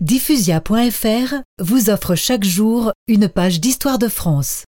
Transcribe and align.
Diffusia.fr 0.00 1.42
vous 1.58 1.90
offre 1.90 2.14
chaque 2.14 2.44
jour 2.44 2.92
une 3.08 3.28
page 3.28 3.60
d'histoire 3.60 3.98
de 3.98 4.06
France. 4.06 4.62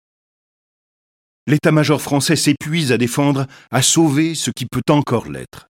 L'état-major 1.46 2.02
français 2.02 2.34
s'épuise 2.34 2.90
à 2.90 2.98
défendre, 2.98 3.46
à 3.70 3.80
sauver 3.80 4.34
ce 4.34 4.50
qui 4.50 4.66
peut 4.66 4.82
encore 4.88 5.28
l'être. 5.28 5.68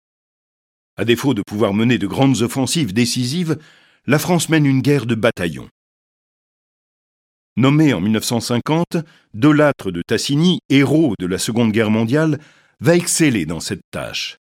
À 0.97 1.05
défaut 1.05 1.35
de 1.35 1.43
pouvoir 1.45 1.75
mener 1.75 1.99
de 1.99 2.07
grandes 2.07 2.41
offensives 2.41 2.93
décisives, 2.93 3.59
la 4.07 4.17
France 4.17 4.49
mène 4.49 4.65
une 4.65 4.81
guerre 4.81 5.05
de 5.05 5.13
bataillons. 5.13 5.69
Nommé 7.55 7.93
en 7.93 8.01
1950, 8.01 8.97
Delattre 9.35 9.91
de 9.91 10.01
Tassigny, 10.01 10.61
héros 10.69 11.13
de 11.19 11.27
la 11.27 11.37
Seconde 11.37 11.71
Guerre 11.71 11.91
mondiale, 11.91 12.39
va 12.79 12.95
exceller 12.95 13.45
dans 13.45 13.59
cette 13.59 13.83
tâche. 13.91 14.39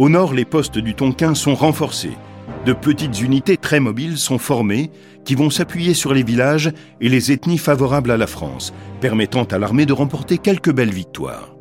Au 0.00 0.08
nord, 0.08 0.32
les 0.32 0.46
postes 0.46 0.78
du 0.78 0.94
Tonkin 0.94 1.34
sont 1.34 1.54
renforcés. 1.54 2.16
De 2.64 2.72
petites 2.72 3.20
unités 3.20 3.58
très 3.58 3.80
mobiles 3.80 4.16
sont 4.16 4.38
formées 4.38 4.90
qui 5.26 5.34
vont 5.34 5.50
s'appuyer 5.50 5.92
sur 5.92 6.14
les 6.14 6.22
villages 6.22 6.72
et 7.02 7.10
les 7.10 7.32
ethnies 7.32 7.58
favorables 7.58 8.10
à 8.10 8.16
la 8.16 8.26
France, 8.26 8.72
permettant 9.02 9.44
à 9.44 9.58
l'armée 9.58 9.84
de 9.84 9.92
remporter 9.92 10.38
quelques 10.38 10.72
belles 10.72 10.94
victoires. 10.94 11.54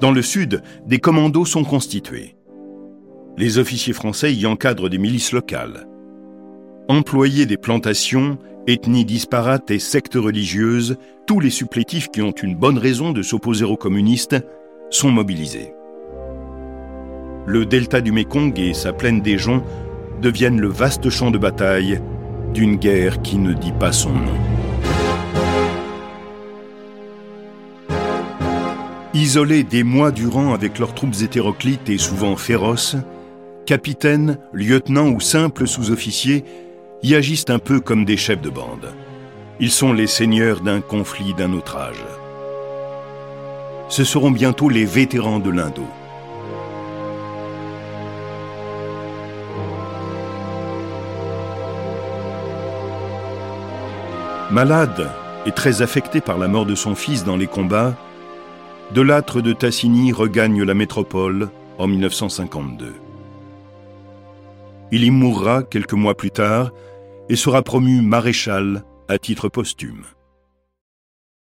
Dans 0.00 0.12
le 0.12 0.20
sud, 0.20 0.62
des 0.86 0.98
commandos 0.98 1.46
sont 1.46 1.64
constitués. 1.64 2.36
Les 3.38 3.56
officiers 3.56 3.94
français 3.94 4.34
y 4.34 4.44
encadrent 4.44 4.90
des 4.90 4.98
milices 4.98 5.32
locales. 5.32 5.88
Employés 6.86 7.46
des 7.46 7.56
plantations, 7.56 8.36
ethnies 8.66 9.06
disparates 9.06 9.70
et 9.70 9.78
sectes 9.78 10.16
religieuses, 10.16 10.98
tous 11.26 11.40
les 11.40 11.48
supplétifs 11.48 12.10
qui 12.10 12.20
ont 12.20 12.30
une 12.32 12.56
bonne 12.56 12.76
raison 12.76 13.12
de 13.12 13.22
s'opposer 13.22 13.64
aux 13.64 13.78
communistes 13.78 14.36
sont 14.90 15.10
mobilisés 15.10 15.72
le 17.46 17.66
delta 17.66 18.00
du 18.00 18.12
Mékong 18.12 18.58
et 18.58 18.74
sa 18.74 18.92
plaine 18.92 19.20
des 19.20 19.38
Joncs 19.38 19.64
deviennent 20.20 20.60
le 20.60 20.68
vaste 20.68 21.10
champ 21.10 21.30
de 21.30 21.38
bataille 21.38 22.00
d'une 22.54 22.76
guerre 22.76 23.22
qui 23.22 23.36
ne 23.38 23.52
dit 23.52 23.72
pas 23.72 23.92
son 23.92 24.10
nom. 24.12 24.38
Isolés 29.14 29.64
des 29.64 29.82
mois 29.82 30.10
durant 30.10 30.54
avec 30.54 30.78
leurs 30.78 30.94
troupes 30.94 31.20
hétéroclites 31.20 31.90
et 31.90 31.98
souvent 31.98 32.36
féroces, 32.36 32.96
capitaines, 33.66 34.38
lieutenants 34.52 35.10
ou 35.10 35.20
simples 35.20 35.66
sous-officiers 35.66 36.44
y 37.02 37.14
agissent 37.14 37.50
un 37.50 37.58
peu 37.58 37.80
comme 37.80 38.04
des 38.04 38.16
chefs 38.16 38.40
de 38.40 38.50
bande. 38.50 38.94
Ils 39.60 39.70
sont 39.70 39.92
les 39.92 40.06
seigneurs 40.06 40.60
d'un 40.60 40.80
conflit 40.80 41.34
d'un 41.34 41.52
autre 41.52 41.76
âge. 41.76 42.04
Ce 43.88 44.04
seront 44.04 44.30
bientôt 44.30 44.68
les 44.68 44.84
vétérans 44.84 45.40
de 45.40 45.50
l'Indo. 45.50 45.84
Malade 54.52 55.08
et 55.46 55.52
très 55.52 55.80
affecté 55.80 56.20
par 56.20 56.36
la 56.36 56.46
mort 56.46 56.66
de 56.66 56.74
son 56.74 56.94
fils 56.94 57.24
dans 57.24 57.36
les 57.36 57.46
combats, 57.46 57.96
Delattre 58.92 59.40
de 59.40 59.54
Tassigny 59.54 60.12
regagne 60.12 60.62
la 60.62 60.74
métropole 60.74 61.48
en 61.78 61.86
1952. 61.86 62.92
Il 64.90 65.04
y 65.04 65.10
mourra 65.10 65.62
quelques 65.62 65.94
mois 65.94 66.14
plus 66.14 66.30
tard 66.30 66.70
et 67.30 67.36
sera 67.36 67.62
promu 67.62 68.02
maréchal 68.02 68.84
à 69.08 69.16
titre 69.16 69.48
posthume. 69.48 70.04